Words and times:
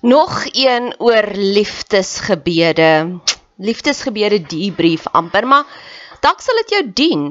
Nog 0.00 0.46
een 0.52 0.94
oor 0.98 1.28
liefdesgebede. 1.32 3.18
Liefdesgebede 3.56 4.42
debrief 4.42 5.06
amper, 5.12 5.46
maar 5.46 5.66
dalk 6.20 6.40
sal 6.40 6.56
dit 6.62 6.70
jou 6.70 6.84
dien 6.94 7.24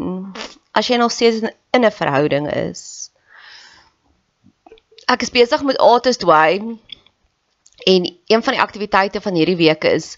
as 0.77 0.87
jy 0.87 0.99
nog 1.01 1.11
steeds 1.11 1.41
in 1.73 1.85
'n 1.85 1.91
verhouding 1.91 2.45
is. 2.53 3.09
Ek 5.09 5.21
is 5.21 5.33
besig 5.33 5.63
met 5.63 5.77
Artist 5.77 6.21
Way 6.21 6.77
en 7.85 8.17
een 8.25 8.43
van 8.43 8.53
die 8.53 8.61
aktiwiteite 8.61 9.21
van 9.21 9.33
hierdie 9.33 9.57
week 9.57 9.83
is 9.83 10.17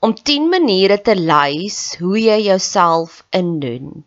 om 0.00 0.14
10 0.14 0.48
maniere 0.48 1.00
te 1.00 1.14
lys 1.14 1.94
hoe 1.98 2.18
jy 2.20 2.40
jouself 2.42 3.24
indoen. 3.30 4.04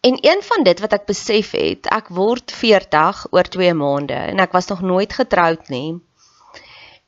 En 0.00 0.18
een 0.20 0.42
van 0.42 0.62
dit 0.62 0.80
wat 0.80 0.92
ek 0.92 1.06
besef 1.06 1.50
het, 1.50 1.86
ek 1.86 2.08
word 2.08 2.52
40 2.52 3.26
oor 3.30 3.48
2 3.48 3.74
maande 3.74 4.12
en 4.14 4.38
ek 4.38 4.52
was 4.52 4.66
nog 4.66 4.80
nooit 4.80 5.12
getroud 5.12 5.68
nie. 5.68 5.96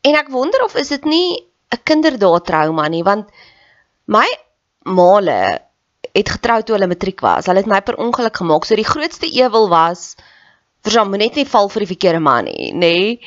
En 0.07 0.15
ek 0.15 0.29
wonder 0.31 0.65
of 0.65 0.77
is 0.77 0.89
dit 0.89 1.05
nie 1.05 1.45
'n 1.75 1.83
kinderdae 1.85 2.41
trauma 2.41 2.89
nie 2.89 3.03
want 3.03 3.29
my 4.07 4.27
maale 4.85 5.61
het 6.15 6.29
getrou 6.29 6.63
toe 6.63 6.77
hulle 6.77 6.89
matriek 6.91 7.21
was. 7.21 7.47
Hulle 7.47 7.63
het 7.63 7.71
my 7.71 7.81
per 7.81 7.97
ongeluk 7.97 8.37
gemaak. 8.37 8.65
So 8.65 8.77
die 8.77 8.89
grootste 8.89 9.27
ewel 9.27 9.69
was 9.69 10.17
versam 10.87 11.11
net 11.11 11.35
nie 11.35 11.47
val 11.47 11.69
vir 11.69 11.85
die 11.85 11.93
verkeerde 11.95 12.21
man 12.21 12.45
nie, 12.45 12.73
nê? 12.73 12.79
Nee. 12.79 13.21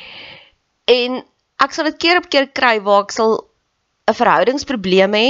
En 0.90 1.22
ek 1.62 1.74
sal 1.74 1.84
dit 1.90 1.98
keer 2.02 2.18
op 2.18 2.28
keer 2.32 2.48
kry 2.50 2.80
waar 2.82 3.04
ek 3.06 3.12
sal 3.12 3.48
'n 4.10 4.14
verhoudingsprobleem 4.18 5.14
hê 5.14 5.28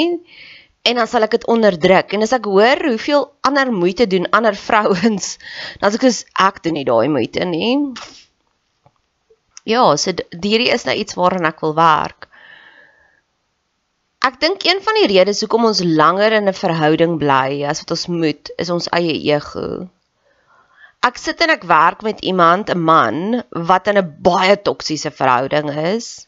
en 0.88 0.96
dan 0.96 1.06
sal 1.06 1.22
ek 1.22 1.36
dit 1.36 1.46
onderdruk. 1.46 2.12
En 2.12 2.22
as 2.22 2.32
ek 2.32 2.44
hoor 2.44 2.80
hoeveel 2.88 3.26
ander 3.42 3.72
moeite 3.72 4.06
doen 4.06 4.30
ander 4.30 4.56
vrouens, 4.66 5.36
dan 5.80 5.88
as 5.90 5.98
ek 5.98 6.08
is 6.08 6.24
ek 6.38 6.62
doen 6.62 6.78
nie 6.78 6.88
daai 6.88 7.08
moeite 7.08 7.44
nie. 7.44 7.92
Ja, 9.68 9.82
so 9.96 10.10
hierdie 10.42 10.72
is 10.74 10.84
nou 10.88 10.94
iets 10.98 11.14
waaraan 11.14 11.46
ek 11.46 11.60
wil 11.62 11.74
werk. 11.78 12.26
Ek 14.26 14.38
dink 14.42 14.64
een 14.66 14.80
van 14.82 14.98
die 14.98 15.08
redes 15.10 15.42
hoekom 15.42 15.68
ons 15.70 15.82
langer 15.82 16.34
in 16.38 16.48
'n 16.50 16.54
verhouding 16.54 17.18
bly 17.18 17.62
as 17.66 17.82
wat 17.82 17.94
ons 17.94 18.06
moet, 18.06 18.50
is 18.58 18.70
ons 18.70 18.88
eie 18.98 19.14
ego. 19.34 19.88
Ek 21.02 21.18
sit 21.18 21.40
en 21.42 21.50
ek 21.50 21.66
werk 21.66 22.02
met 22.02 22.20
iemand, 22.20 22.70
'n 22.70 22.78
man 22.78 23.42
wat 23.50 23.86
in 23.86 23.98
'n 23.98 24.14
baie 24.22 24.56
toksiese 24.56 25.10
verhouding 25.10 25.70
is. 25.94 26.26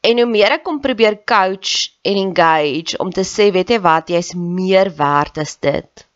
En 0.00 0.18
hoe 0.18 0.26
meer 0.26 0.52
ek 0.52 0.64
kom 0.64 0.80
probeer 0.80 1.24
coach 1.24 1.92
en 2.04 2.16
engage 2.16 2.96
om 2.98 3.10
te 3.10 3.24
sê, 3.24 3.52
weet 3.52 3.68
jy 3.68 3.80
wat, 3.80 4.08
jy's 4.08 4.34
meer 4.34 4.92
werd 4.96 5.38
as 5.38 5.56
dit 5.56 6.06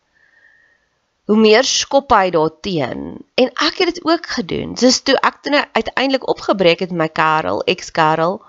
hoe 1.29 1.37
meer 1.37 1.67
skop 1.67 2.11
hy 2.15 2.29
daarteen 2.33 3.01
en 3.39 3.49
ek 3.67 3.81
het 3.81 3.93
dit 3.93 3.99
ook 4.05 4.25
gedoen. 4.37 4.77
Soos 4.77 5.01
toe 5.05 5.17
ek 5.21 5.41
toe 5.41 5.53
nou 5.53 5.63
uiteindelik 5.71 6.27
opgebreek 6.29 6.81
het 6.85 6.91
met 6.91 6.99
my 7.03 7.09
Karel, 7.21 7.61
ex-Karel, 7.69 8.39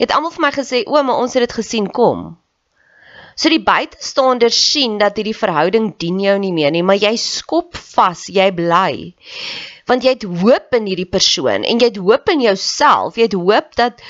het 0.00 0.14
almal 0.14 0.32
vir 0.34 0.46
my 0.46 0.52
gesê, 0.54 0.84
"O, 0.86 1.02
maar 1.02 1.20
ons 1.20 1.34
het 1.34 1.42
dit 1.48 1.52
gesien 1.52 1.90
kom." 1.90 2.38
So 3.34 3.48
die 3.48 3.62
buitestanders 3.62 4.58
sien 4.72 4.98
dat 4.98 5.16
hierdie 5.16 5.36
verhouding 5.36 5.92
dien 5.96 6.20
jou 6.20 6.38
nie 6.38 6.52
meer 6.52 6.70
nie, 6.70 6.82
maar 6.82 7.00
jy 7.00 7.16
skop 7.16 7.76
vas, 7.76 8.26
jy 8.28 8.50
bly. 8.52 9.14
Want 9.88 10.04
jy 10.04 10.10
het 10.16 10.22
hoop 10.42 10.76
in 10.76 10.86
hierdie 10.86 11.08
persoon 11.08 11.64
en 11.64 11.80
jy 11.80 11.88
het 11.90 11.96
hoop 11.96 12.28
in 12.28 12.44
jouself. 12.44 13.16
Jy 13.16 13.22
het 13.22 13.38
hoop 13.38 13.74
dat 13.80 14.04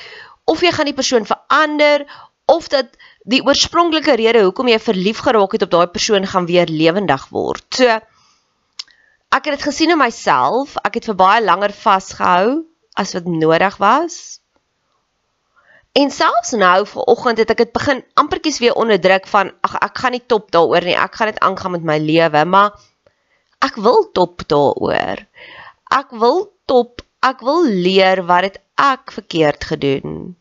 of 0.45 0.63
jy 0.63 0.73
gaan 0.75 0.91
die 0.91 0.99
persoon 0.99 1.27
verander 1.29 2.07
of 2.51 2.69
dat 2.69 2.97
die 3.23 3.43
oorspronklike 3.45 4.17
rede 4.19 4.43
hoekom 4.43 4.71
jy 4.71 4.79
verlief 4.83 5.23
geraak 5.23 5.55
het 5.55 5.65
op 5.67 5.73
daai 5.75 5.87
persoon 5.95 6.27
gaan 6.27 6.49
weer 6.51 6.71
lewendig 6.71 7.29
word. 7.31 7.67
So 7.75 7.87
ek 9.33 9.47
het 9.49 9.57
dit 9.57 9.67
gesien 9.69 9.95
in 9.95 10.01
myself. 10.01 10.77
Ek 10.83 10.99
het 10.99 11.09
vir 11.11 11.19
baie 11.19 11.43
langer 11.45 11.73
vasgehou 11.73 12.63
as 12.99 13.15
wat 13.17 13.29
nodig 13.31 13.79
was. 13.81 14.17
En 15.97 16.11
selfs 16.11 16.55
nou 16.57 16.87
vanoggend 16.89 17.39
het 17.39 17.53
ek 17.53 17.65
dit 17.65 17.73
begin 17.73 18.03
ampertjies 18.17 18.59
weer 18.65 18.77
onderdruk 18.81 19.29
van 19.29 19.53
ag 19.61 19.77
ek 19.85 20.03
gaan 20.03 20.17
nie 20.17 20.25
top 20.27 20.51
daaroor 20.53 20.85
nie. 20.85 20.97
Ek 20.97 21.15
gaan 21.15 21.33
dit 21.33 21.41
aangaan 21.41 21.77
met 21.77 21.89
my 21.89 21.99
lewe, 22.01 22.45
maar 22.45 22.77
ek 23.63 23.77
wil 23.77 24.09
top 24.17 24.45
daaroor. 24.49 25.25
Ek 25.93 26.15
wil 26.17 26.47
top, 26.67 27.05
ek 27.23 27.45
wil 27.45 27.69
leer 27.69 28.25
wat 28.27 28.49
het 28.49 28.63
ek 28.81 29.13
verkeerd 29.15 29.69
gedoen 29.69 30.33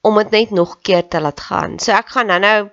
om 0.00 0.18
dit 0.22 0.30
net 0.30 0.50
nog 0.50 0.78
keer 0.82 1.08
te 1.08 1.20
laat 1.20 1.40
gaan. 1.40 1.78
So 1.78 1.92
ek 1.92 2.08
gaan 2.14 2.30
nou-nou 2.30 2.70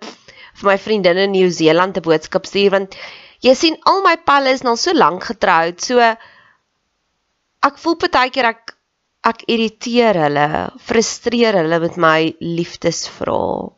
vir 0.56 0.70
my 0.70 0.78
vriendin 0.80 1.18
in 1.18 1.32
Nieu-Seeland 1.32 1.98
'n 1.98 2.06
boodskap 2.06 2.46
stuur 2.46 2.72
want 2.72 2.96
jy 3.42 3.54
sien 3.56 3.78
al 3.84 4.02
my 4.06 4.16
palle 4.18 4.54
is 4.54 4.64
nou 4.64 4.76
so 4.78 4.94
lank 4.94 5.24
getroud. 5.24 5.82
So 5.82 6.00
ek 6.00 7.78
voel 7.82 7.98
baie 7.98 8.30
keer 8.30 8.46
ek 8.46 8.76
ek 9.26 9.42
irriteer 9.50 10.20
hulle, 10.22 10.48
frustreer 10.78 11.58
hulle 11.58 11.80
met 11.82 11.96
my 11.98 12.20
liefdesvrae. 12.40 13.72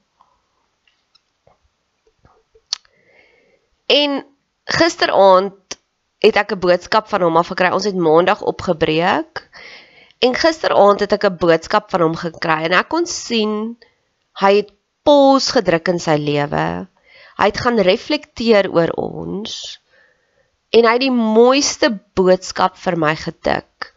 En 3.87 4.17
gisteraand 4.67 5.77
het 6.19 6.35
ek 6.35 6.51
'n 6.51 6.59
boodskap 6.59 7.07
van 7.07 7.21
hom 7.21 7.37
af 7.37 7.47
gekry. 7.47 7.71
Ons 7.71 7.87
het 7.87 7.95
maandag 7.95 8.41
opgebreek 8.41 9.47
En 10.19 10.33
gisteraand 10.33 11.03
het 11.05 11.13
ek 11.13 11.25
'n 11.29 11.37
boodskap 11.37 11.91
van 11.93 12.01
hom 12.01 12.15
gekry 12.15 12.63
en 12.65 12.73
ek 12.73 12.89
kon 12.89 13.05
sien 13.05 13.77
hy 14.41 14.51
het 14.55 14.71
pause 15.05 15.51
gedruk 15.53 15.87
in 15.93 15.99
sy 15.99 16.17
lewe. 16.17 16.87
Hy 17.37 17.45
het 17.45 17.61
gaan 17.61 17.77
reflekteer 17.77 18.69
oor 18.73 18.91
ons 18.97 19.79
en 20.73 20.85
hy 20.85 20.93
het 20.97 21.05
die 21.05 21.13
mooiste 21.13 21.91
boodskap 22.17 22.77
vir 22.77 22.97
my 22.97 23.13
getik. 23.15 23.93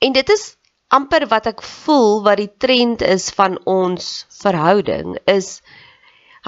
En 0.00 0.12
dit 0.12 0.28
is 0.34 0.56
amper 0.88 1.26
wat 1.28 1.46
ek 1.52 1.62
voel 1.62 2.22
wat 2.26 2.40
die 2.40 2.52
trend 2.64 3.02
is 3.02 3.30
van 3.30 3.58
ons 3.68 4.26
verhouding 4.42 5.16
is 5.30 5.60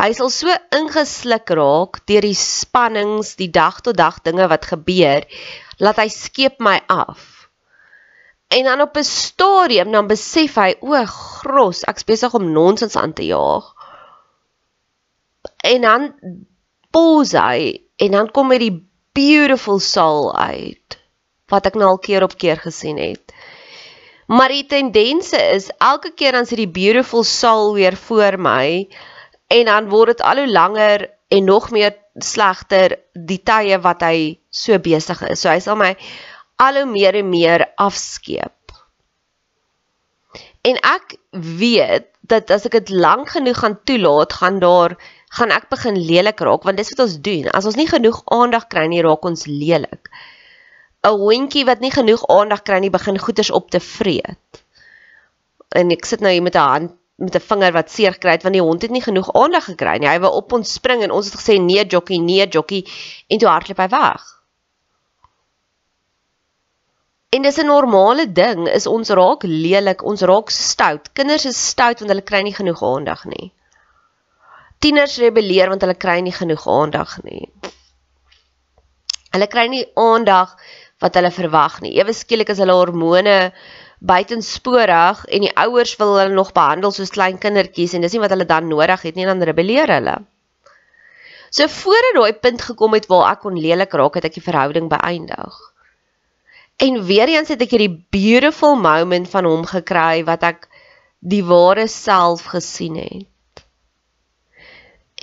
hy 0.01 0.11
sal 0.17 0.33
so 0.33 0.57
ingesluk 0.75 1.53
raak 1.55 2.01
deur 2.11 2.27
die 2.27 2.35
spannings, 2.35 3.37
die 3.37 3.53
dag 3.53 3.81
tot 3.81 3.97
dag 3.97 4.19
dinge 4.27 4.49
wat 4.51 4.67
gebeur, 4.73 5.23
laat 5.79 6.01
hy 6.03 6.09
skeep 6.11 6.59
my 6.59 6.81
af. 6.89 7.34
En 8.49 8.65
dan 8.65 8.81
op 8.81 8.97
'n 8.97 9.03
stadium 9.03 9.93
dan 9.93 10.07
besef 10.07 10.55
hy, 10.55 10.75
o, 10.81 11.05
gros, 11.07 11.83
ek's 11.83 12.05
besig 12.05 12.35
om 12.35 12.53
nonsens 12.53 12.97
aan 12.97 13.13
te 13.13 13.27
jaag. 13.27 13.75
En 15.57 15.81
dan 15.81 16.13
pause 16.91 17.39
hy 17.39 17.81
en 17.97 18.11
dan 18.11 18.31
kom 18.31 18.51
hy 18.51 18.59
die 18.59 18.77
beautiful 19.13 19.79
soul 19.79 20.37
uit 20.37 20.99
wat 21.53 21.67
ek 21.67 21.75
nou 21.79 21.89
al 21.89 21.99
keer 21.99 22.23
op 22.23 22.37
keer 22.39 22.57
gesien 22.57 22.99
het. 22.99 23.35
Maar 24.27 24.49
die 24.49 24.67
tendense 24.67 25.37
is 25.37 25.69
elke 25.79 26.13
keer 26.17 26.33
dan 26.33 26.47
sit 26.47 26.59
die 26.59 26.71
beautiful 26.71 27.25
soul 27.29 27.75
weer 27.75 27.97
voor 27.97 28.39
my 28.41 28.89
en 29.53 29.69
dan 29.69 29.91
word 29.93 30.15
dit 30.15 30.25
al 30.25 30.41
hoe 30.43 30.51
langer 30.51 31.11
en 31.29 31.45
nog 31.45 31.71
meer 31.71 31.93
slegter 32.15 32.97
die 33.13 33.41
tye 33.43 33.79
wat 33.83 34.03
hy 34.07 34.39
so 34.51 34.79
besig 34.79 35.21
is. 35.29 35.43
So 35.43 35.51
hy 35.51 35.61
sal 35.61 35.77
my 35.77 35.93
al 36.57 36.81
hoe 36.81 36.91
meer 36.91 37.15
en 37.15 37.29
meer 37.29 37.67
afskeep. 37.77 38.53
En 40.65 40.79
ek 40.81 41.17
weet 41.31 42.09
dat 42.25 42.51
as 42.51 42.65
ek 42.65 42.79
dit 42.79 42.95
lank 42.95 43.35
genoeg 43.35 43.59
gaan 43.61 43.77
toelaat, 43.85 44.33
gaan 44.33 44.59
daar 44.63 44.97
gaan 45.35 45.51
ek 45.51 45.67
begin 45.69 45.99
lelik 45.99 46.41
raak 46.47 46.63
want 46.65 46.79
dis 46.79 46.93
wat 46.95 47.05
ons 47.05 47.19
doen. 47.27 47.51
As 47.51 47.67
ons 47.69 47.77
nie 47.77 47.89
genoeg 47.91 48.23
aandag 48.33 48.69
kry 48.73 48.87
nie, 48.89 49.03
raak 49.05 49.25
ons 49.27 49.47
lelik. 49.51 50.09
'n 51.05 51.19
Hondjie 51.21 51.67
wat 51.69 51.81
nie 51.85 51.93
genoeg 51.93 52.23
aandag 52.33 52.63
kry 52.63 52.79
nie, 52.81 52.91
begin 52.91 53.19
goeters 53.19 53.51
op 53.51 53.71
te 53.71 53.81
vreet. 53.81 54.63
En 55.75 55.91
ek 55.91 56.07
sit 56.09 56.21
nou 56.21 56.33
hier 56.33 56.43
met 56.43 56.57
'n 56.57 56.69
hand 56.71 56.93
met 57.17 57.35
'n 57.37 57.47
vinger 57.51 57.73
wat 57.73 57.91
seer 57.91 58.13
gekry 58.13 58.31
het 58.31 58.43
want 58.43 58.55
die 58.55 58.63
hond 58.63 58.83
het 58.83 58.91
nie 58.91 59.03
genoeg 59.03 59.33
aandag 59.35 59.65
gekry 59.65 59.99
nie. 59.99 60.09
Hy 60.09 60.19
wou 60.19 60.33
op 60.33 60.53
ons 60.53 60.73
spring 60.73 61.03
en 61.03 61.11
ons 61.11 61.27
het 61.27 61.37
gesê 61.41 61.61
nee, 61.61 61.85
jokkie, 61.87 62.21
nee, 62.21 62.47
jokkie 62.47 62.85
en 63.29 63.39
toe 63.39 63.49
hardloop 63.49 63.79
hy 63.79 63.89
weg. 63.89 64.23
En 67.35 67.43
dis 67.43 67.57
'n 67.59 67.67
normale 67.67 68.27
ding, 68.33 68.69
is 68.69 68.87
ons 68.87 69.09
raak 69.19 69.43
lelik, 69.43 70.03
ons 70.11 70.21
raak 70.31 70.51
stout. 70.51 71.09
Kinders 71.19 71.47
is 71.51 71.59
stout 71.71 71.99
want 72.01 72.13
hulle 72.13 72.29
kry 72.31 72.43
nie 72.47 72.55
genoeg 72.55 72.83
aandag 72.83 73.25
nie. 73.25 73.53
Tieners 74.79 75.17
rebelleer 75.19 75.73
want 75.73 75.83
hulle 75.83 75.97
kry 76.05 76.21
nie 76.21 76.35
genoeg 76.37 76.67
aandag 76.69 77.17
nie. 77.25 77.49
Hulle 79.35 79.49
kry 79.51 79.67
nie 79.73 79.83
aandag 79.99 80.55
wat 81.03 81.19
hulle 81.19 81.33
verwag 81.41 81.81
nie. 81.83 81.97
Ewe 81.99 82.15
skielik 82.15 82.55
is 82.55 82.63
hulle 82.63 82.79
hormone 82.79 83.53
buitensporig 83.99 85.25
en 85.27 85.47
die 85.49 85.55
ouers 85.65 85.97
wil 85.99 86.15
hulle 86.21 86.39
nog 86.39 86.55
behandel 86.55 86.95
soos 86.95 87.15
klein 87.19 87.41
kindertjies 87.43 87.97
en 87.97 88.07
dis 88.07 88.15
nie 88.15 88.23
wat 88.23 88.35
hulle 88.37 88.47
dan 88.47 88.69
nodig 88.71 89.09
het 89.09 89.19
nie, 89.19 89.27
dan 89.27 89.43
rebelleer 89.43 89.91
hulle. 89.97 90.19
So 91.51 91.67
voordat 91.83 92.19
daai 92.21 92.41
punt 92.47 92.63
gekom 92.71 92.95
het 92.95 93.11
waar 93.11 93.33
ek 93.33 93.47
kon 93.47 93.59
lelik 93.59 93.95
raak, 93.99 94.21
het 94.21 94.31
ek 94.31 94.39
die 94.39 94.49
verhouding 94.53 94.93
beëindig. 94.93 95.74
En 96.77 97.05
weer 97.05 97.29
eens 97.29 97.49
het 97.49 97.61
ek 97.63 97.71
hierdie 97.71 98.07
beautiful 98.11 98.75
moment 98.77 99.29
van 99.31 99.45
hom 99.45 99.63
gekry 99.67 100.25
wat 100.25 100.43
ek 100.43 100.69
die 101.25 101.45
ware 101.47 101.87
self 101.89 102.45
gesien 102.53 102.97
het. 103.01 103.31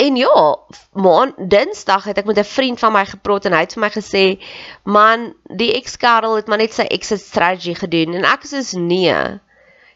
En 0.02 0.16
ja, 0.16 0.58
maan 0.94 1.34
Dinsdag 1.38 2.08
het 2.10 2.18
ek 2.18 2.26
met 2.26 2.40
'n 2.40 2.48
vriend 2.48 2.80
van 2.80 2.94
my 2.94 3.06
gepraat 3.06 3.46
en 3.46 3.54
hy 3.54 3.60
het 3.60 3.74
vir 3.74 3.82
my 3.82 3.90
gesê, 3.90 4.26
"Man, 4.84 5.34
die 5.44 5.74
ex-Karel 5.76 6.36
het 6.36 6.48
maar 6.48 6.58
net 6.58 6.74
sy 6.74 6.82
exit 6.82 7.22
strategy 7.22 7.74
gedoen." 7.74 8.14
En 8.14 8.24
ek 8.24 8.46
sê, 8.48 8.78
"Nee. 8.78 9.40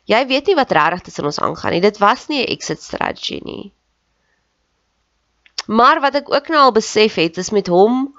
Jy 0.06 0.28
weet 0.28 0.46
nie 0.46 0.56
wat 0.56 0.72
regtig 0.72 1.02
tussen 1.02 1.26
ons 1.26 1.40
aangaan 1.40 1.72
nie. 1.72 1.82
Dit 1.82 1.98
was 1.98 2.28
nie 2.28 2.44
'n 2.44 2.52
exit 2.52 2.82
strategy 2.82 3.40
nie. 3.44 3.74
Maar 5.66 6.02
wat 6.02 6.16
ek 6.16 6.34
ook 6.34 6.48
nou 6.48 6.62
al 6.62 6.72
besef 6.72 7.16
het 7.16 7.38
is 7.38 7.50
met 7.50 7.68
hom 7.68 8.14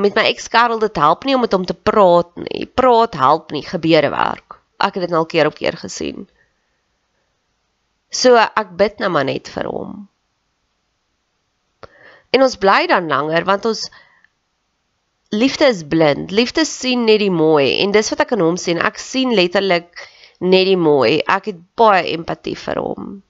met 0.00 0.14
my 0.14 0.26
ex-Karel 0.28 0.78
dit 0.82 0.96
help 0.96 1.24
nie 1.24 1.34
om 1.34 1.44
met 1.44 1.52
hom 1.52 1.64
te 1.66 1.74
praat 1.74 2.30
nie. 2.36 2.66
Praat 2.66 3.14
help 3.14 3.50
nie, 3.54 3.64
gebeure 3.66 4.10
werk. 4.12 4.58
Ek 4.80 4.96
het 4.96 5.08
dit 5.08 5.16
al 5.16 5.26
keer 5.28 5.50
op 5.50 5.58
keer 5.58 5.76
gesien. 5.80 6.28
So 8.10 8.36
ek 8.36 8.76
bid 8.78 8.98
nou 8.98 9.10
maar 9.14 9.28
net 9.28 9.50
vir 9.52 9.68
hom. 9.70 10.06
En 12.30 12.46
ons 12.46 12.56
bly 12.62 12.84
dan 12.90 13.10
langer 13.10 13.44
want 13.46 13.66
ons 13.70 13.88
liefde 15.30 15.66
is 15.70 15.82
blind. 15.86 16.30
Liefde 16.30 16.64
sien 16.64 17.04
net 17.06 17.20
die 17.22 17.30
mooi 17.34 17.80
en 17.82 17.94
dis 17.94 18.10
wat 18.14 18.24
ek 18.26 18.34
aan 18.34 18.44
hom 18.46 18.58
sien. 18.58 18.82
Ek 18.82 18.98
sien 18.98 19.34
letterlik 19.34 20.06
net 20.40 20.66
die 20.66 20.78
mooi. 20.78 21.20
Ek 21.26 21.50
het 21.52 21.60
baie 21.78 22.06
empatie 22.14 22.56
vir 22.58 22.80
hom. 22.82 23.20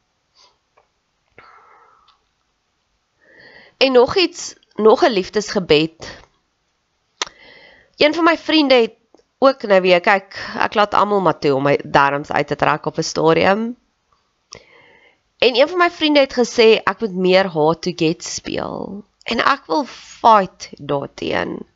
En 3.81 3.93
nog 3.97 4.17
iets, 4.17 4.55
nog 4.77 5.05
'n 5.05 5.13
liefdesgebed. 5.13 6.09
Een 8.01 8.15
van 8.15 8.25
my 8.25 8.37
vriende 8.39 8.75
het 8.75 8.97
ook 9.39 9.63
nou 9.69 9.81
weer 9.85 10.01
kyk, 10.01 10.37
ek 10.57 10.75
laat 10.75 10.95
almal 10.97 11.21
maar 11.21 11.37
toe 11.39 11.53
om 11.57 11.67
my 11.69 11.75
darmes 11.85 12.31
uit 12.33 12.49
te 12.49 12.57
trek 12.57 12.87
op 12.89 12.97
'n 12.97 13.05
stadium. 13.05 13.77
En 15.39 15.57
een 15.57 15.69
van 15.69 15.79
my 15.79 15.91
vriende 15.91 16.21
het 16.21 16.33
gesê 16.39 16.69
ek 16.85 17.01
moet 17.01 17.15
meer 17.15 17.47
hard 17.47 17.83
to 17.83 17.93
get 17.97 18.25
speel. 18.25 19.05
En 19.23 19.39
ek 19.45 19.67
wil 19.67 19.85
fight 19.85 20.71
daarteenoor. 20.77 21.67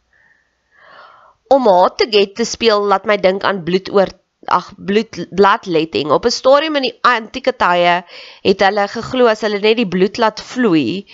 Om 1.49 1.69
hard 1.69 1.99
to 1.99 2.07
get 2.11 2.35
te 2.35 2.45
speel 2.45 2.85
laat 2.85 3.05
my 3.05 3.17
dink 3.17 3.45
aan 3.45 3.63
bloedoor 3.63 4.09
ag 4.45 4.73
bloed 4.77 5.27
bloodletting. 5.31 6.11
Op 6.11 6.25
'n 6.25 6.31
stadium 6.31 6.77
in 6.77 6.89
die 6.89 6.99
antieke 7.01 7.57
tye 7.57 8.05
het 8.43 8.61
hulle 8.61 8.89
geglo 8.89 9.27
as 9.27 9.41
hulle 9.41 9.61
net 9.61 9.77
die 9.77 9.89
bloed 9.89 10.17
laat 10.17 10.43
vloei, 10.43 11.05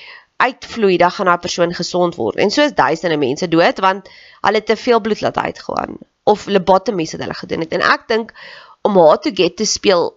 uitvloei, 0.46 0.96
dan 1.00 1.12
gaan 1.14 1.28
daai 1.30 1.42
persoon 1.42 1.74
gesond 1.76 2.16
word. 2.16 2.38
En 2.40 2.50
so 2.50 2.64
is 2.64 2.76
duisende 2.76 3.18
mense 3.20 3.48
dood 3.48 3.82
want 3.84 4.08
hulle 4.40 4.62
te 4.62 4.76
veel 4.76 5.00
bloed 5.00 5.20
laat 5.20 5.36
uitgaan 5.36 5.98
of 6.30 6.46
lobotomies 6.46 7.12
het 7.12 7.20
hulle 7.20 7.36
gedoen 7.36 7.64
het. 7.66 7.72
En 7.76 7.84
ek 7.84 8.08
dink 8.08 8.32
om 8.86 8.96
hard 8.96 9.26
to 9.26 9.34
get 9.34 9.56
te 9.56 9.66
speel 9.68 10.14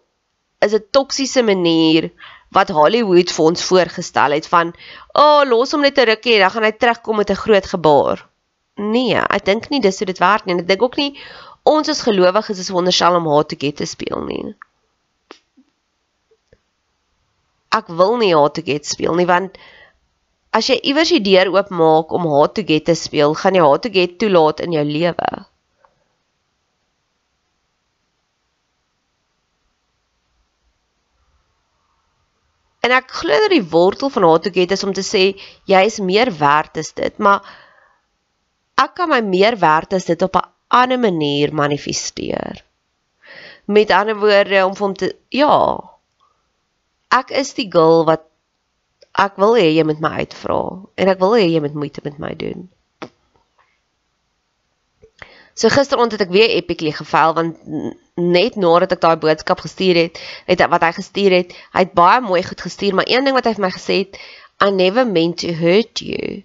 is 0.64 0.74
'n 0.74 0.86
toksiese 0.92 1.44
manier 1.44 2.12
wat 2.54 2.70
Hollywood 2.70 3.32
vir 3.32 3.46
ons 3.46 3.64
voorgestel 3.64 4.32
het 4.32 4.48
van, 4.48 4.74
"O, 5.14 5.22
oh, 5.22 5.42
los 5.50 5.72
hom 5.72 5.82
net 5.82 5.98
'n 5.98 6.06
rukkie, 6.06 6.40
dan 6.40 6.52
gaan 6.52 6.64
hy 6.64 6.72
terugkom 6.72 7.18
met 7.18 7.30
'n 7.30 7.44
groot 7.46 7.66
gebaar." 7.66 8.28
Nee, 8.76 9.16
ek 9.16 9.46
dink 9.46 9.70
nie 9.70 9.82
dis 9.82 9.98
hoe 9.98 10.06
dit 10.06 10.18
werk 10.18 10.46
nie. 10.46 10.56
Ek 10.56 10.68
dink 10.68 10.82
ook 10.82 10.96
nie 10.96 11.18
ons 11.64 11.90
as 11.90 12.02
gelowiges 12.02 12.60
is 12.60 12.70
wonderstel 12.70 13.16
om 13.16 13.28
hard 13.28 13.50
to 13.50 13.56
get 13.60 13.78
te 13.78 13.86
speel 13.86 14.24
nie. 14.26 14.56
Ek 17.72 17.88
wil 17.88 18.18
nie 18.18 18.34
hard 18.36 18.54
to 18.54 18.62
get 18.62 18.86
speel 18.86 19.16
nie 19.16 19.26
want 19.26 19.58
as 20.54 20.70
jy 20.70 20.78
iewers 20.92 21.10
die 21.16 21.24
deur 21.26 21.50
oopmaak 21.56 22.14
om 22.14 22.30
hard 22.30 22.54
to 22.60 22.64
get 22.68 22.86
te 22.86 22.96
speel, 22.96 23.34
gaan 23.34 23.58
jy 23.58 23.66
hard 23.66 23.84
to 23.86 23.90
get 23.94 24.20
toelaat 24.22 24.62
in 24.66 24.76
jou 24.78 24.86
lewe. 24.86 25.32
En 32.84 32.92
ek 32.92 33.14
glo 33.16 33.36
dat 33.46 33.54
die 33.54 33.64
wortel 33.72 34.12
van 34.12 34.26
haatget 34.28 34.74
is 34.76 34.84
om 34.84 34.92
te 34.96 35.06
sê 35.08 35.24
jy 35.72 35.82
is 35.88 36.02
meer 36.04 36.32
werd 36.40 36.80
as 36.82 36.92
dit, 36.98 37.16
maar 37.18 37.40
ek 38.84 38.98
kan 39.00 39.10
my 39.10 39.22
meer 39.24 39.56
werd 39.62 39.96
as 39.96 40.10
dit 40.10 40.26
op 40.28 40.36
'n 40.36 40.50
ander 40.68 41.00
manier 41.00 41.54
manifesteer. 41.56 42.60
Met 43.66 43.92
ander 43.92 44.20
woorde 44.20 44.66
om 44.66 44.76
hom 44.76 44.94
te 44.94 45.16
ja. 45.30 45.80
Ek 47.08 47.32
is 47.32 47.54
die 47.54 47.70
girl 47.72 48.04
wat 48.06 48.28
ek 49.14 49.36
wil 49.38 49.58
hê 49.60 49.68
jy 49.70 49.84
moet 49.86 50.02
my 50.02 50.14
uitvra 50.24 50.62
en 50.98 51.12
ek 51.12 51.20
wil 51.22 51.36
hê 51.38 51.46
jy 51.46 51.62
moet 51.62 51.76
moeite 51.78 52.02
met 52.06 52.18
my 52.22 52.34
doen. 52.38 52.70
So 55.54 55.70
gisteraand 55.70 56.16
het 56.16 56.24
ek 56.26 56.34
weer 56.34 56.50
epically 56.58 56.94
gefaal 56.98 57.36
want 57.38 57.60
net 58.18 58.56
nadat 58.58 58.96
ek 58.96 59.04
daai 59.06 59.18
boodskap 59.22 59.62
gestuur 59.62 60.00
het, 60.00 60.18
het 60.50 60.64
wat 60.70 60.86
hy 60.86 60.92
gestuur 60.98 61.36
het, 61.38 61.54
hy 61.76 61.86
het 61.86 61.94
baie 61.98 62.24
mooi 62.26 62.42
goed 62.46 62.62
gestuur, 62.62 62.98
maar 62.98 63.10
een 63.10 63.26
ding 63.26 63.38
wat 63.38 63.46
hy 63.46 63.54
vir 63.58 63.66
my 63.68 63.70
gesê 63.74 64.00
het, 64.06 64.18
I 64.62 64.72
never 64.74 65.06
meant 65.06 65.42
to 65.44 65.54
hurt 65.54 66.02
you. 66.02 66.42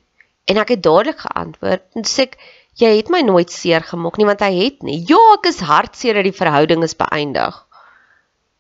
En 0.49 0.61
ek 0.61 0.75
het 0.77 0.85
dadelik 0.85 1.25
geantwoord 1.25 1.85
en 1.97 2.05
sê 2.09 2.29
ek, 2.29 2.37
jy 2.81 2.93
het 2.99 3.09
my 3.13 3.23
nooit 3.25 3.53
seer 3.53 3.85
gemaak 3.85 4.21
nie 4.21 4.29
want 4.29 4.45
hy 4.45 4.53
het 4.59 4.85
nie. 4.85 5.01
Ja, 5.09 5.21
ek 5.39 5.49
is 5.51 5.65
hartseer 5.65 6.21
dat 6.21 6.29
die 6.29 6.37
verhouding 6.37 6.85
is 6.85 6.97
beëindig. 6.97 7.57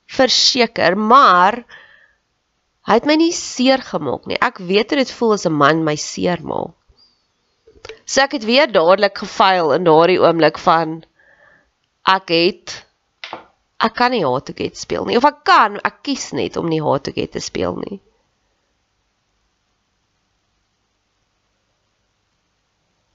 Verseker, 0.08 0.96
maar 0.96 1.60
hy 2.88 2.96
het 2.96 3.06
my 3.08 3.18
nie 3.20 3.32
seer 3.36 3.82
gemaak 3.84 4.26
nie. 4.26 4.38
Ek 4.40 4.58
weet 4.64 4.96
dit 4.96 5.10
voel 5.12 5.36
as 5.36 5.46
'n 5.46 5.52
man 5.52 5.84
my 5.84 5.96
seer 5.96 6.40
maak. 6.42 6.72
So 8.06 8.22
ek 8.22 8.32
het 8.32 8.44
weer 8.44 8.66
dadelik 8.72 9.18
gefaal 9.18 9.72
in 9.76 9.84
daardie 9.84 10.20
oomblik 10.20 10.58
van 10.58 11.04
ek 12.08 12.28
het 12.32 12.84
ek 13.78 13.94
kan 13.94 14.10
nie 14.10 14.24
hard 14.24 14.46
to 14.46 14.52
get 14.56 14.76
speel 14.76 15.04
nie 15.04 15.16
of 15.16 15.24
ek 15.28 15.44
kan 15.44 15.76
ek 15.84 16.02
kies 16.02 16.32
net 16.32 16.56
om 16.56 16.68
nie 16.68 16.82
hard 16.82 17.04
to 17.04 17.12
get 17.12 17.32
te 17.32 17.40
speel 17.40 17.76
nie. 17.76 18.00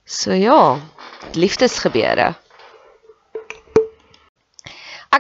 So 0.06 0.34
ja, 0.34 0.80
liefdesgebeure. 1.34 2.36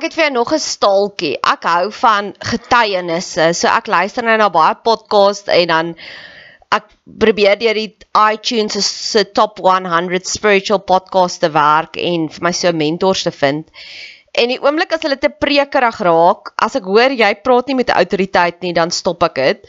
Ek 0.03 0.09
het 0.09 0.17
vir 0.19 0.23
jou 0.25 0.33
nog 0.35 0.49
'n 0.51 0.59
staaltjie. 0.59 1.37
Ek 1.39 1.63
hou 1.63 1.91
van 1.95 2.33
getuienisse. 2.35 3.53
So 3.55 3.67
ek 3.71 3.87
luister 3.87 4.23
nou 4.23 4.35
na 4.37 4.49
baie 4.49 4.75
podcasts 4.75 5.47
en 5.47 5.67
dan 5.67 5.95
ek 6.75 6.89
probeer 7.19 7.55
deur 7.55 7.73
die 7.73 7.95
iTunes 8.11 8.75
se 9.11 9.23
top 9.31 9.61
100 9.63 10.27
spiritual 10.27 10.79
podcasts 10.79 11.39
te 11.39 11.49
werk 11.49 11.95
en 11.95 12.27
vir 12.27 12.43
my 12.43 12.51
so 12.51 12.73
mentors 12.73 13.23
te 13.23 13.31
vind. 13.31 13.71
En 14.33 14.51
die 14.51 14.59
oomblik 14.59 14.91
as 14.91 15.05
hulle 15.07 15.15
te 15.15 15.29
prekerig 15.29 15.99
raak, 15.99 16.51
as 16.57 16.75
ek 16.75 16.83
hoor 16.83 17.15
jy 17.15 17.31
praat 17.35 17.67
nie 17.67 17.79
met 17.79 17.95
autoriteit 17.95 18.59
nie, 18.59 18.73
dan 18.73 18.91
stop 18.91 19.23
ek 19.23 19.35
dit. 19.35 19.65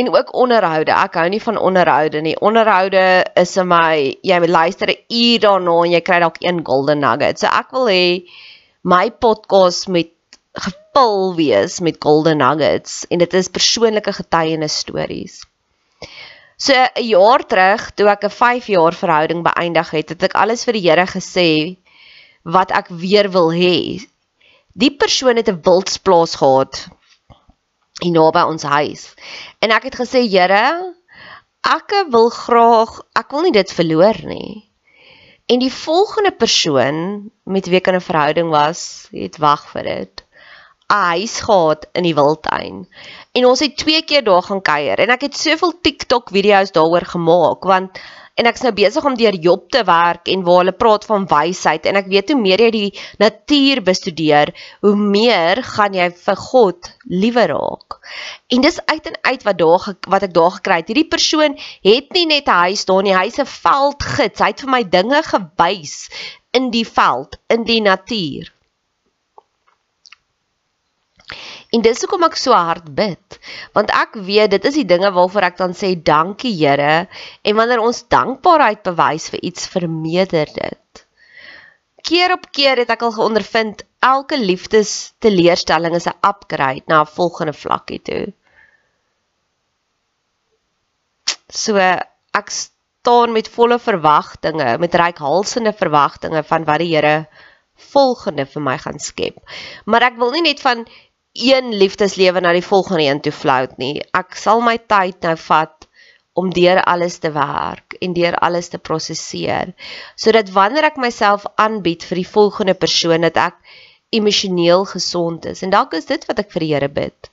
En 0.00 0.08
ook 0.16 0.32
onderhoude. 0.32 0.96
Ek 0.96 1.20
hou 1.20 1.28
nie 1.28 1.42
van 1.42 1.58
onderhoude 1.60 2.22
nie. 2.22 2.40
Onderhoude 2.40 3.24
is 3.36 3.52
vir 3.54 3.68
my 3.68 4.16
jy 4.22 4.40
luister 4.48 4.88
'n 4.88 4.96
uur 5.12 5.38
daarna 5.40 5.78
en 5.84 5.92
jy 5.92 6.00
kry 6.00 6.20
dalk 6.20 6.40
een 6.40 6.64
golden 6.64 7.00
nugget. 7.00 7.38
So 7.38 7.46
ek 7.46 7.70
wil 7.70 7.86
hê 7.86 8.24
my 8.84 9.08
podcast 9.08 9.88
met 9.88 10.12
gevul 10.52 11.34
wees 11.34 11.80
met 11.80 11.96
golden 11.98 12.36
nuggets 12.36 13.06
en 13.08 13.18
dit 13.18 13.34
is 13.34 13.48
persoonlike 13.48 14.12
getuienis 14.12 14.76
stories. 14.84 15.40
So 16.56 16.72
'n 16.76 17.06
jaar 17.08 17.46
terug 17.46 17.90
toe 17.96 18.08
ek 18.08 18.24
'n 18.24 18.30
5 18.30 18.66
jaar 18.66 18.94
verhouding 18.94 19.42
beëindig 19.42 19.90
het, 19.90 20.08
het 20.08 20.22
ek 20.22 20.34
alles 20.34 20.64
vir 20.64 20.72
die 20.72 20.84
Here 20.88 21.06
gesê 21.06 21.76
wat 22.44 22.70
ek 22.70 22.88
weer 22.88 23.30
wil 23.30 23.50
hê. 23.52 24.04
Die 24.76 24.92
persoon 24.96 25.36
het 25.36 25.48
'n 25.48 25.62
wildsplaas 25.64 26.36
gehad 26.36 26.88
hier 28.02 28.12
naby 28.12 28.42
ons 28.42 28.62
huis. 28.62 29.14
En 29.60 29.70
ek 29.70 29.82
het 29.82 29.96
gesê, 29.96 30.28
Here, 30.28 30.94
ek 31.64 32.04
wil 32.10 32.28
graag, 32.28 33.00
ek 33.16 33.30
wil 33.30 33.42
nie 33.42 33.52
dit 33.52 33.72
verloor 33.72 34.18
nie. 34.24 34.73
En 35.46 35.58
die 35.58 35.72
volgende 35.72 36.32
persoon 36.32 37.30
met 37.42 37.66
wie 37.68 37.76
ek 37.76 37.90
in 37.92 37.98
'n 37.98 38.00
verhouding 38.00 38.48
was, 38.48 39.08
het 39.12 39.36
wag 39.36 39.68
vir 39.72 39.82
dit. 39.82 40.23
'n 40.92 41.04
huis 41.16 41.40
gehad 41.40 41.86
in 41.92 42.02
die 42.02 42.14
wildtuin. 42.14 42.88
En 43.32 43.46
ons 43.46 43.60
het 43.60 43.76
twee 43.76 44.02
keer 44.02 44.24
daar 44.24 44.42
gaan 44.42 44.62
kuier 44.62 45.00
en 45.00 45.10
ek 45.10 45.20
het 45.28 45.36
soveel 45.36 45.72
TikTok 45.80 46.28
video's 46.30 46.74
daaroor 46.76 47.06
gemaak 47.14 47.64
want 47.64 48.00
en 48.34 48.48
ek's 48.50 48.64
nou 48.66 48.72
besig 48.74 49.04
om 49.06 49.16
deur 49.18 49.36
Job 49.46 49.68
te 49.70 49.84
werk 49.86 50.28
en 50.32 50.42
waar 50.46 50.62
hulle 50.62 50.74
praat 50.76 51.04
van 51.06 51.26
wysheid 51.30 51.86
en 51.86 51.98
ek 52.00 52.08
weet 52.10 52.32
hoe 52.32 52.40
meer 52.40 52.64
jy 52.66 52.70
die 52.74 53.00
natuur 53.22 53.82
bestudeer, 53.86 54.50
hoe 54.82 54.94
meer 54.98 55.62
gaan 55.62 55.94
jy 55.94 56.08
vir 56.26 56.40
God 56.42 56.90
liewer 57.10 57.54
raak. 57.54 57.98
En 58.50 58.64
dis 58.66 58.80
uit 58.90 59.06
en 59.12 59.18
uit 59.30 59.46
wat 59.48 59.60
daar 59.62 59.86
wat 60.16 60.26
ek 60.28 60.34
daar 60.34 60.56
gekry 60.58 60.80
het. 60.82 60.90
Hierdie 60.90 61.10
persoon 61.16 61.54
het 61.86 62.10
nie 62.18 62.26
net 62.26 62.50
'n 62.50 62.60
huis 62.66 62.84
daar 62.90 63.02
nie, 63.02 63.14
hy's 63.14 63.38
'n 63.38 63.46
veldgids. 63.46 64.40
Hy 64.40 64.50
het 64.50 64.60
vir 64.60 64.70
my 64.70 64.82
dinge 64.82 65.22
gewys 65.22 66.10
in 66.52 66.70
die 66.70 66.86
veld, 66.86 67.38
in 67.48 67.64
die 67.64 67.80
natuur. 67.80 68.50
En 71.74 71.82
dis 71.82 72.02
hoekom 72.04 72.26
ek 72.26 72.36
so 72.38 72.54
hard 72.54 72.90
bid, 72.94 73.38
want 73.74 73.90
ek 73.96 74.18
weet 74.26 74.52
dit 74.54 74.66
is 74.68 74.76
die 74.78 74.86
dinge 74.88 75.10
waarvoor 75.14 75.48
ek 75.48 75.56
dan 75.58 75.72
sê 75.74 75.94
dankie 75.96 76.52
Here 76.54 77.06
en 77.42 77.56
wanneer 77.58 77.82
ons 77.82 78.04
dankbaarheid 78.12 78.84
bewys 78.86 79.30
vir 79.32 79.42
iets 79.50 79.66
vermeerder 79.72 80.52
dit. 80.54 81.04
Keer 82.04 82.34
op 82.36 82.50
keer 82.52 82.82
het 82.82 82.92
ek 82.92 83.02
al 83.02 83.14
geondervind 83.16 83.82
elke 84.04 84.36
liefdes 84.36 85.14
teleurstelling 85.24 85.96
is 85.96 86.06
'n 86.06 86.20
upgrade 86.28 86.84
na 86.86 87.00
'n 87.00 87.14
volgende 87.16 87.56
vlakkie 87.56 88.02
toe. 88.08 88.24
So 91.48 91.78
ek 91.78 92.50
staan 92.50 93.32
met 93.32 93.48
volle 93.48 93.78
verwagtinge, 93.78 94.78
met 94.78 94.94
reikhalsende 94.94 95.72
verwagtinge 95.72 96.42
van 96.44 96.64
wat 96.64 96.78
die 96.78 96.92
Here 96.94 97.26
volgende 97.74 98.46
vir 98.46 98.62
my 98.62 98.78
gaan 98.78 98.98
skep. 98.98 99.40
Maar 99.86 100.02
ek 100.12 100.16
wil 100.20 100.30
nie 100.30 100.42
net 100.42 100.60
van 100.60 100.86
een 101.34 101.74
liefdeslewe 101.74 102.40
na 102.40 102.52
die 102.54 102.64
volgende 102.64 103.02
een 103.02 103.20
toe 103.20 103.32
float 103.32 103.76
nie. 103.76 103.98
Ek 104.14 104.36
sal 104.38 104.62
my 104.62 104.76
tyd 104.78 105.18
nou 105.26 105.34
vat 105.46 105.88
om 106.38 106.50
deur 106.54 106.80
alles 106.82 107.18
te 107.18 107.30
werk 107.34 107.96
en 108.00 108.14
deur 108.14 108.36
alles 108.38 108.70
te 108.70 108.78
prosesseer 108.78 109.72
sodat 110.14 110.50
wanneer 110.54 110.86
ek 110.90 111.00
myself 111.02 111.46
aanbied 111.58 112.06
vir 112.06 112.22
die 112.22 112.30
volgende 112.30 112.74
persoon 112.74 113.26
dat 113.26 113.38
ek 113.48 113.58
emosioneel 114.14 114.86
gesond 114.86 115.46
is. 115.50 115.62
En 115.62 115.74
dalk 115.74 115.94
is 115.98 116.06
dit 116.06 116.22
wat 116.30 116.38
ek 116.38 116.54
vir 116.54 116.66
die 116.66 116.72
Here 116.74 116.88
bid. 116.88 117.30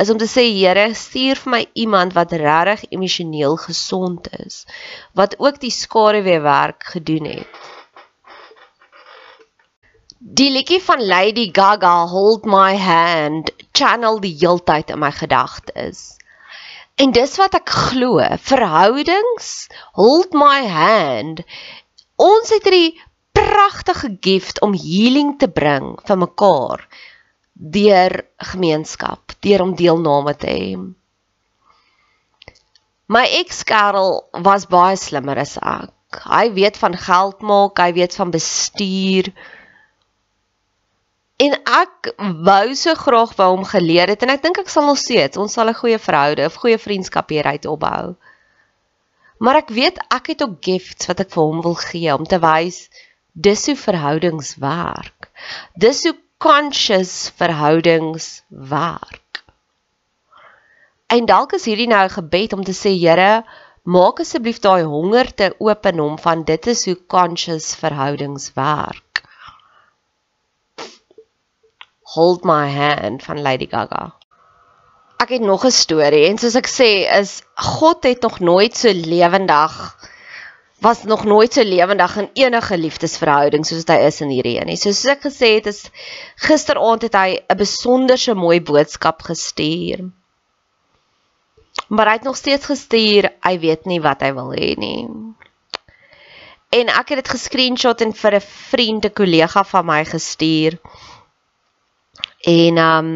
Is 0.00 0.10
om 0.10 0.18
te 0.18 0.28
sê 0.28 0.46
Here 0.48 0.88
stuur 0.96 1.44
vir 1.44 1.54
my 1.58 1.62
iemand 1.84 2.16
wat 2.16 2.32
regtig 2.32 2.88
emosioneel 2.96 3.60
gesond 3.60 4.32
is 4.40 4.64
wat 5.12 5.36
ook 5.38 5.60
die 5.60 5.72
skaduwee 5.72 6.40
werk 6.40 6.88
gedoen 6.96 7.28
het 7.36 7.73
Die 10.24 10.48
liedjie 10.50 10.80
van 10.80 11.04
Lady 11.04 11.50
Gaga 11.52 12.06
Hold 12.08 12.46
My 12.48 12.76
Hand 12.80 13.50
channel 13.76 14.20
die 14.24 14.32
heeltyd 14.40 14.90
in 14.90 15.02
my 15.02 15.10
gedagtes 15.12 16.14
En 16.96 17.10
dis 17.10 17.32
wat 17.40 17.56
ek 17.58 17.68
glo, 17.74 18.22
verhoudings 18.46 19.48
hold 19.98 20.34
my 20.38 20.62
hand. 20.70 21.40
Ons 22.16 22.52
het 22.54 22.68
hierdie 22.68 22.94
pragtige 23.34 24.12
gift 24.22 24.60
om 24.62 24.76
healing 24.78 25.32
te 25.40 25.48
bring 25.50 25.96
vir 26.06 26.20
mekaar 26.22 26.84
deur 27.76 28.14
gemeenskap, 28.52 29.34
deur 29.42 29.64
om 29.64 29.74
deelname 29.74 30.36
te 30.38 30.52
hê. 30.54 30.76
My 33.10 33.24
ex-kerel 33.40 34.22
was 34.46 34.68
baie 34.70 34.94
slimmer 34.96 35.42
as 35.42 35.56
ek. 35.58 36.22
Hy 36.30 36.46
weet 36.54 36.78
van 36.78 36.94
geld 36.94 37.42
maak, 37.42 37.82
hy 37.82 37.90
weet 37.98 38.14
van 38.14 38.30
bestuur, 38.30 39.34
En 41.42 41.56
ek 41.66 42.12
wou 42.46 42.74
so 42.78 42.94
graag 42.94 43.34
wou 43.36 43.48
hom 43.56 43.64
geleer 43.66 44.08
het 44.08 44.22
en 44.22 44.30
ek 44.30 44.42
dink 44.42 44.58
ek 44.62 44.70
sal 44.70 44.86
nog 44.86 44.98
steeds 44.98 45.36
ons 45.36 45.52
sal 45.52 45.68
'n 45.68 45.80
goeie 45.80 45.98
verhouding 45.98 46.46
of 46.46 46.60
goeie 46.62 46.78
vriendskap 46.78 47.28
hieruit 47.28 47.66
opbou. 47.66 48.14
Maar 49.38 49.56
ek 49.56 49.68
weet 49.68 49.98
ek 50.14 50.26
het 50.26 50.42
ook 50.42 50.60
gifts 50.60 51.06
wat 51.10 51.20
ek 51.20 51.30
vir 51.34 51.42
hom 51.42 51.60
wil 51.62 51.74
gee 51.74 52.14
om 52.14 52.24
te 52.24 52.38
wys 52.38 52.88
dis 53.34 53.66
hoe 53.66 53.76
verhoudings 53.76 54.54
werk. 54.62 55.30
Dis 55.74 56.04
hoe 56.06 56.14
conscious 56.38 57.32
verhoudings 57.36 58.44
werk. 58.48 59.42
En 61.06 61.26
dalk 61.26 61.52
is 61.58 61.64
hierdie 61.64 61.90
nou 61.90 62.04
'n 62.04 62.16
gebed 62.18 62.52
om 62.52 62.64
te 62.64 62.72
sê 62.72 62.94
Here, 62.98 63.44
maak 63.82 64.20
asseblief 64.20 64.60
daai 64.60 64.82
honger 64.82 65.34
te 65.34 65.54
oop 65.58 65.86
in 65.86 65.98
hom 65.98 66.18
van 66.18 66.44
dit 66.44 66.66
is 66.66 66.84
hoe 66.84 66.98
conscious 67.06 67.74
verhoudings 67.74 68.52
werk. 68.54 69.13
Hold 72.14 72.44
My 72.44 72.70
Hand 72.70 73.22
van 73.22 73.42
Lady 73.42 73.66
Gaga. 73.66 74.14
Ek 75.18 75.28
het 75.28 75.40
nog 75.42 75.64
'n 75.64 75.70
storie 75.70 76.26
en 76.28 76.38
soos 76.38 76.54
ek 76.54 76.68
sê 76.68 76.90
is 77.20 77.42
God 77.54 78.04
het 78.04 78.22
nog 78.22 78.40
nooit 78.40 78.76
so 78.76 78.90
lewendig 78.92 79.78
was 80.84 81.02
nog 81.02 81.24
nooit 81.24 81.52
so 81.52 81.62
lewendig 81.64 82.16
in 82.16 82.30
enige 82.32 82.78
liefdesverhouding 82.78 83.66
soos 83.66 83.86
hy 83.88 83.96
is 84.04 84.20
in 84.20 84.32
hierdie 84.34 84.58
een 84.60 84.68
nie. 84.68 84.76
Soos 84.76 85.04
ek 85.08 85.22
gesê 85.24 85.54
het 85.56 85.70
is 85.70 85.86
gisteraand 86.46 87.06
het 87.06 87.16
hy 87.16 87.30
'n 87.40 87.56
besonderse 87.56 88.34
mooi 88.34 88.60
boodskap 88.60 89.22
gestuur. 89.22 90.04
Maar 91.88 92.06
hy 92.06 92.12
het 92.12 92.28
nog 92.28 92.36
steeds 92.36 92.66
gestuur, 92.66 93.30
hy 93.40 93.58
weet 93.58 93.86
nie 93.86 94.00
wat 94.00 94.20
hy 94.20 94.32
wil 94.34 94.52
hê 94.52 94.74
nie. 94.76 95.08
En 96.70 96.88
ek 96.88 97.08
het 97.08 97.22
dit 97.22 97.28
gescreenshot 97.28 98.00
en 98.00 98.12
vir 98.12 98.34
'n 98.34 98.46
vriend, 98.70 99.04
'n 99.04 99.12
kollega 99.12 99.64
van 99.64 99.86
my 99.86 100.04
gestuur. 100.04 100.78
En 102.44 102.78
um 102.78 103.10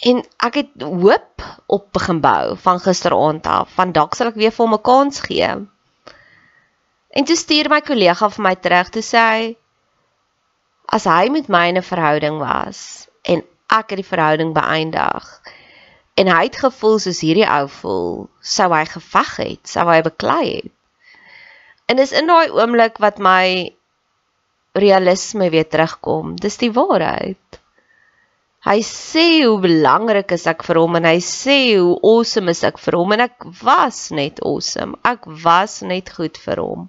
en 0.00 0.22
ek 0.46 0.54
het 0.54 0.82
hoop 0.82 1.42
op 1.66 1.92
begin 1.92 2.20
bou 2.20 2.56
van 2.56 2.80
gisteraand 2.80 3.46
af. 3.46 3.74
Van 3.76 3.92
dalk 3.92 4.14
sal 4.14 4.30
ek 4.30 4.38
weer 4.40 4.54
vir 4.54 4.64
hom 4.64 4.74
'n 4.74 4.82
kans 4.82 5.20
gee. 5.20 5.50
En 7.10 7.24
toe 7.24 7.36
stuur 7.36 7.68
my 7.68 7.80
kollega 7.80 8.30
vir 8.30 8.42
my 8.42 8.54
terug 8.54 8.88
toe 8.88 9.02
sê 9.02 9.18
hy 9.18 9.56
as 10.96 11.04
hy 11.04 11.28
met 11.28 11.48
my 11.48 11.66
'n 11.70 11.82
verhouding 11.82 12.38
was 12.38 13.08
en 13.22 13.42
ek 13.66 13.90
het 13.90 14.00
die 14.02 14.12
verhouding 14.12 14.54
beëindig 14.54 15.26
en 16.14 16.28
hy 16.28 16.42
het 16.44 16.56
gevoel 16.56 16.98
soos 16.98 17.20
hierdie 17.24 17.48
ou 17.48 17.68
voel, 17.68 18.28
sou 18.40 18.68
hy 18.74 18.84
geveg 18.84 19.36
het, 19.36 19.68
sou 19.68 19.86
hy 19.88 20.00
beklei 20.02 20.46
het. 20.56 20.72
En 21.86 21.96
dis 21.96 22.12
in 22.12 22.26
daai 22.26 22.50
oomblik 22.50 22.98
wat 23.02 23.18
my 23.18 23.74
realisme 24.72 25.50
weer 25.50 25.68
terugkom. 25.68 26.36
Dis 26.36 26.58
die 26.60 26.72
waarheid. 26.72 27.60
Hy 28.60 28.80
sê 28.84 29.26
hoe 29.46 29.56
belangrik 29.62 30.34
is 30.36 30.44
ek 30.50 30.62
vir 30.66 30.82
hom 30.82 30.98
en 30.98 31.06
hy 31.08 31.16
sê 31.24 31.56
hoe 31.78 31.96
awesome 32.04 32.52
is 32.52 32.60
ek 32.68 32.80
vir 32.82 32.98
hom 33.00 33.14
en 33.16 33.22
ek 33.24 33.46
was 33.62 34.10
net 34.12 34.42
awesome. 34.44 34.98
Ek 35.08 35.24
was 35.44 35.80
net 35.80 36.12
goed 36.12 36.36
vir 36.44 36.60
hom. 36.60 36.88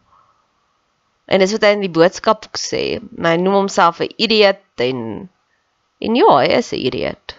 En 1.31 1.39
dis 1.39 1.53
wat 1.55 1.63
hy 1.63 1.75
in 1.77 1.85
die 1.85 1.93
boodskap 1.95 2.49
sê. 2.59 2.99
Hy 2.99 3.35
noem 3.39 3.61
homself 3.61 4.01
'n 4.03 4.11
idiot 4.19 4.83
en 4.83 5.29
en 6.01 6.15
ja, 6.19 6.31
hy 6.41 6.49
is 6.59 6.73
'n 6.73 6.83
idiot. 6.91 7.37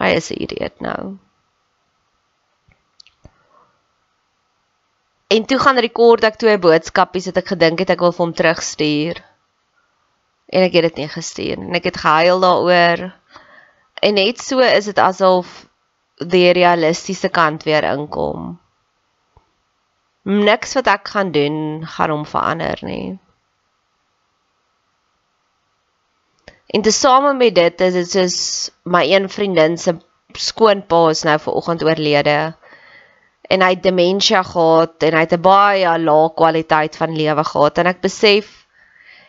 Hy 0.00 0.10
is 0.18 0.32
'n 0.32 0.42
idiot 0.42 0.80
nou. 0.82 1.14
En 5.34 5.46
toe 5.50 5.58
gaan 5.58 5.78
rekord 5.82 6.24
ek 6.28 6.38
twee 6.38 6.58
boodskapies 6.62 7.26
wat 7.30 7.38
ek 7.42 7.52
gedink 7.54 7.80
het 7.82 7.92
ek 7.94 8.02
wil 8.04 8.12
vir 8.14 8.24
hom 8.24 8.34
terugstuur. 8.38 9.20
En 10.54 10.66
ek 10.66 10.76
het 10.78 10.88
dit 10.90 11.00
nie 11.02 11.10
gestuur. 11.10 11.58
En 11.58 11.78
ek 11.78 11.88
het 11.90 12.02
gehuil 12.02 12.42
daaroor. 12.44 13.06
En 14.04 14.14
net 14.20 14.42
so 14.44 14.62
is 14.62 14.90
dit 14.90 15.00
asof 15.00 15.64
die 16.34 16.52
realistiese 16.54 17.30
kant 17.34 17.64
weer 17.66 17.86
inkom. 17.88 18.54
Niks 20.24 20.76
wat 20.78 20.88
ek 20.92 21.10
gaan 21.16 21.32
doen 21.34 21.56
gaan 21.96 22.14
hom 22.14 22.24
verander 22.28 22.78
nie. 22.86 23.18
En 26.74 26.82
te 26.82 26.92
same 26.94 27.34
met 27.34 27.54
dit 27.54 27.80
is 27.80 27.94
dit 27.94 28.10
soos 28.10 28.38
my 28.82 29.02
een 29.10 29.28
vriendin 29.28 29.76
se 29.78 29.98
skoonpa 30.34 31.08
is 31.10 31.22
nou 31.26 31.36
ver 31.38 31.58
oggend 31.60 31.84
oorlede 31.86 32.54
en 33.48 33.62
hy 33.62 33.70
het 33.74 33.82
demensie 33.84 34.40
gehad 34.42 35.02
en 35.06 35.16
hy 35.16 35.24
het 35.24 35.34
'n 35.36 35.44
baie 35.44 35.98
lae 35.98 36.28
kwaliteit 36.36 36.96
van 36.96 37.16
lewe 37.16 37.44
gehad. 37.44 37.78
En 37.78 37.86
ek 37.86 38.00
besef 38.00 38.66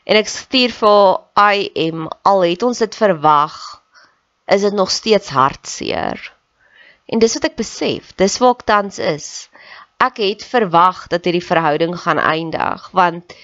en 0.06 0.18
ek 0.18 0.28
stuur 0.28 0.72
vir 0.72 1.02
I 1.38 1.70
am 1.88 2.08
al 2.24 2.42
het 2.42 2.64
ons 2.64 2.80
dit 2.80 2.96
verwag 2.96 3.58
is 4.48 4.62
dit 4.62 4.74
nog 4.74 4.92
steeds 4.92 5.30
hartseer. 5.30 6.32
En 7.06 7.20
dis 7.20 7.34
wat 7.34 7.46
ek 7.46 7.56
besef 7.56 8.16
dis 8.16 8.38
waar 8.38 8.56
ek 8.56 8.66
tans 8.66 9.00
is. 9.00 9.50
Ek 10.00 10.18
het 10.18 10.44
verwag 10.44 11.08
dat 11.08 11.26
hierdie 11.26 11.46
verhouding 11.52 11.98
gaan 11.98 12.20
eindig 12.20 12.90
want 12.92 13.36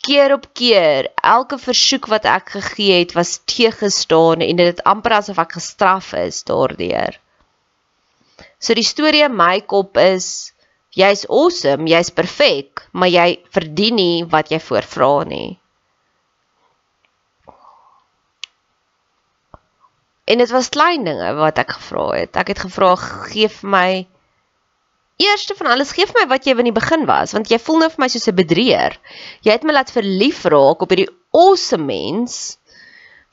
keer 0.00 0.32
op 0.32 0.46
keer 0.52 1.08
elke 1.22 1.58
versoek 1.58 2.06
wat 2.06 2.24
ek 2.24 2.50
gegee 2.56 2.98
het 2.98 3.12
was 3.12 3.40
teëgestaan 3.44 4.40
en 4.40 4.56
dit 4.56 4.66
het 4.66 4.84
amper 4.84 5.12
asof 5.12 5.38
ek 5.38 5.52
gestraf 5.58 6.12
is 6.12 6.42
daardeur 6.48 7.20
So 8.60 8.76
die 8.76 8.84
storie 8.84 9.24
in 9.24 9.36
my 9.36 9.62
kop 9.64 9.96
is 10.00 10.52
jy's 10.92 11.24
awesome, 11.28 11.88
jy's 11.88 12.12
perfek, 12.12 12.84
maar 12.92 13.08
jy 13.08 13.40
verdien 13.54 13.96
nie 13.96 14.24
wat 14.28 14.52
jy 14.52 14.60
voorvra 14.60 15.12
nie. 15.30 15.56
En 20.30 20.38
dit 20.38 20.50
was 20.54 20.70
klein 20.70 21.08
dinge 21.08 21.32
wat 21.40 21.58
ek 21.58 21.72
gevra 21.78 22.06
het. 22.14 22.36
Ek 22.38 22.52
het 22.52 22.62
gevra 22.62 22.94
gee 23.00 23.48
vir 23.50 23.70
my 23.76 23.90
Eerste 25.20 25.52
van 25.52 25.68
alles, 25.68 25.90
gee 25.92 26.06
vir 26.08 26.16
my 26.22 26.28
wat 26.30 26.46
jy 26.48 26.54
in 26.56 26.70
die 26.70 26.72
begin 26.72 27.02
was, 27.04 27.34
want 27.36 27.50
jy 27.52 27.58
voel 27.60 27.82
nou 27.82 27.88
vir 27.92 28.00
my 28.00 28.06
soos 28.08 28.28
'n 28.30 28.38
bedrieër. 28.38 28.94
Jy 29.44 29.52
het 29.52 29.66
my 29.68 29.74
laat 29.76 29.92
verlief 29.92 30.46
raak 30.48 30.80
op 30.80 30.94
hierdie 30.94 31.10
awesome 31.36 31.84
mens 31.84 32.56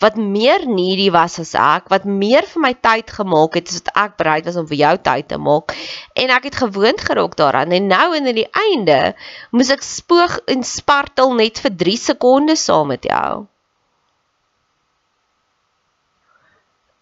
wat 0.04 0.16
meer 0.16 0.68
needy 0.70 1.10
was 1.10 1.40
as 1.42 1.56
ek, 1.58 1.90
wat 1.90 2.06
meer 2.06 2.46
vir 2.46 2.62
my 2.62 2.74
tyd 2.86 3.10
gemaak 3.18 3.58
het 3.58 3.72
as 3.72 3.80
wat 3.82 3.92
ek 4.04 4.18
bereid 4.22 4.46
was 4.46 4.60
om 4.62 4.68
vir 4.70 4.78
jou 4.84 4.94
tyd 5.10 5.30
te 5.32 5.40
maak. 5.42 5.74
En 6.14 6.34
ek 6.36 6.50
het 6.52 6.60
gewoond 6.62 7.02
geraak 7.02 7.38
daaraan 7.40 7.74
en 7.74 7.90
nou 7.90 8.08
in 8.18 8.30
die 8.38 8.50
einde 8.62 9.16
moes 9.50 9.74
ek 9.74 9.86
spoog 9.86 10.38
en 10.54 10.62
spartel 10.64 11.34
net 11.40 11.64
vir 11.66 11.74
3 11.82 11.98
sekondes 12.04 12.68
saam 12.70 12.94
met 12.94 13.10
jou. 13.10 13.48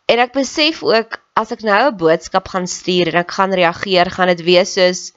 En 0.08 0.22
ek 0.22 0.36
besef 0.38 0.84
ook 0.86 1.20
as 1.36 1.52
ek 1.52 1.68
nou 1.68 1.82
'n 1.92 2.00
boodskap 2.00 2.48
gaan 2.48 2.68
stuur 2.68 3.12
en 3.12 3.20
ek 3.26 3.32
gaan 3.32 3.52
reageer, 3.52 4.08
gaan 4.08 4.32
dit 4.32 4.44
wees 4.48 4.74
soos 4.80 5.12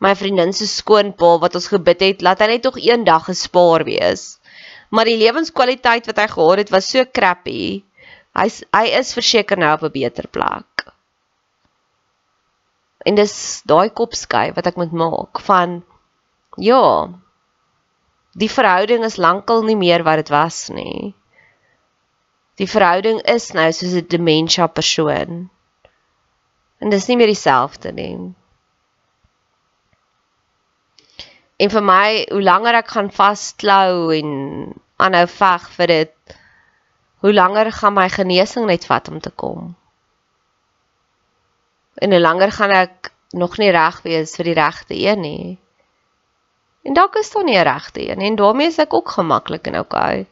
my 0.00 0.14
vriendin 0.16 0.52
se 0.56 0.64
skoonpa 0.64 1.36
wat 1.38 1.54
ons 1.54 1.68
gebid 1.68 2.00
het, 2.00 2.22
laat 2.22 2.40
hy 2.40 2.46
net 2.46 2.62
tog 2.62 2.80
eendag 2.80 3.28
gespaar 3.28 3.84
wees 3.84 4.40
maar 4.90 5.06
die 5.06 5.18
lewenskwaliteit 5.18 6.08
wat 6.10 6.18
hy 6.18 6.26
gehad 6.30 6.64
het 6.64 6.72
was 6.74 6.90
so 6.90 7.04
crappy. 7.06 7.82
Hy 8.34 8.46
hy 8.74 8.86
is 8.98 9.14
verseker 9.14 9.58
nou 9.58 9.72
op 9.74 9.86
'n 9.86 9.94
beter 9.94 10.26
plek. 10.28 10.86
En 13.06 13.14
dis 13.14 13.62
daai 13.64 13.90
kopsky 13.90 14.50
wat 14.54 14.66
ek 14.66 14.76
moet 14.76 14.92
maak 14.92 15.40
van 15.40 15.82
ja. 16.56 17.08
die 18.32 18.50
verhouding 18.50 19.04
is 19.04 19.16
lankal 19.16 19.62
nie 19.62 19.76
meer 19.76 20.02
wat 20.02 20.16
dit 20.22 20.28
was 20.28 20.68
nie. 20.68 21.14
Die 22.60 22.68
verhouding 22.68 23.22
is 23.22 23.52
nou 23.52 23.72
soos 23.72 23.94
'n 23.94 24.06
dementia 24.06 24.66
persoon. 24.66 25.50
En 26.78 26.90
dis 26.90 27.06
nie 27.06 27.16
meer 27.16 27.26
dieselfde 27.26 27.92
nie. 27.92 28.34
En 31.60 31.72
vir 31.72 31.84
my, 31.84 32.06
hoe 32.30 32.42
langer 32.42 32.78
ek 32.80 32.92
gaan 32.94 33.10
vasklou 33.12 34.14
en 34.16 34.30
aanhou 35.00 35.26
veg 35.28 35.66
vir 35.76 35.92
dit, 35.92 36.36
hoe 37.20 37.32
langer 37.34 37.68
gaan 37.76 37.96
my 37.98 38.08
genesing 38.12 38.68
net 38.68 38.86
vat 38.88 39.08
om 39.12 39.20
te 39.20 39.32
kom. 39.42 39.74
En 42.00 42.16
hoe 42.16 42.20
langer 42.20 42.52
gaan 42.56 42.72
ek 42.72 43.10
nog 43.36 43.58
nie 43.60 43.70
reg 43.76 44.00
wees 44.06 44.32
vir 44.38 44.50
die 44.50 44.56
regte 44.56 44.96
een 44.96 45.20
nie. 45.20 45.58
En 46.88 46.96
dalk 46.96 47.18
is 47.20 47.30
daar 47.30 47.44
nie 47.44 47.58
'n 47.58 47.68
regte 47.68 48.08
een 48.08 48.20
en 48.20 48.36
daarmee 48.36 48.66
is 48.66 48.78
ek 48.78 48.94
ook 48.94 49.08
gemaklik 49.08 49.66
en 49.66 49.78
okay. 49.78 50.26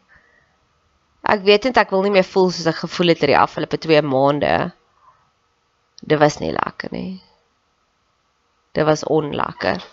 Ek 1.22 1.42
weet 1.42 1.64
net 1.64 1.76
ek 1.76 1.90
wil 1.90 2.02
nie 2.02 2.10
meer 2.10 2.24
voel 2.24 2.50
soos 2.50 2.66
ek 2.66 2.80
gevoel 2.84 3.08
het 3.08 3.20
oor 3.20 3.32
die 3.32 3.38
afgelope 3.38 3.78
2 3.78 4.02
maande. 4.02 4.72
Dit 6.00 6.18
was 6.18 6.38
nie 6.38 6.52
lekker 6.52 6.88
nie. 6.90 7.20
Dit 8.72 8.84
was 8.84 9.04
onlekker. 9.04 9.84